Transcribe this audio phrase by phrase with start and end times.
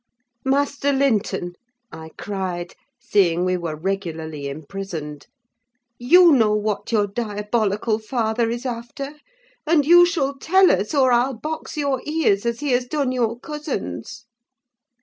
[0.43, 1.53] "Master Linton,"
[1.91, 5.27] I cried, seeing we were regularly imprisoned,
[5.99, 9.13] "you know what your diabolical father is after,
[9.67, 13.39] and you shall tell us, or I'll box your ears, as he has done your
[13.41, 14.25] cousin's."